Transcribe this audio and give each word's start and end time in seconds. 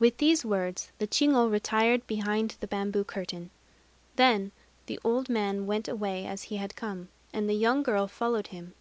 With 0.00 0.16
these 0.16 0.44
words, 0.44 0.90
the 0.98 1.06
chigo 1.06 1.48
retired 1.48 2.04
behind 2.08 2.56
the 2.58 2.66
bamboo 2.66 3.04
curtain. 3.04 3.50
Then 4.16 4.50
the 4.86 4.98
old 5.04 5.28
man 5.28 5.66
went 5.66 5.86
away 5.86 6.26
as 6.26 6.42
he 6.50 6.56
had 6.56 6.74
come; 6.74 7.10
and 7.32 7.48
the 7.48 7.54
young 7.54 7.84
girl 7.84 8.08
followed 8.08 8.48
him. 8.48 8.74